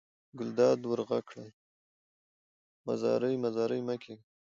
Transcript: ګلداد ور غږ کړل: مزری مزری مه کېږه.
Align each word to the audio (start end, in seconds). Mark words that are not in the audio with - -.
ګلداد 0.37 0.79
ور 0.85 0.99
غږ 1.09 1.23
کړل: 1.29 1.49
مزری 2.85 3.35
مزری 3.43 3.81
مه 3.87 3.95
کېږه. 4.03 4.23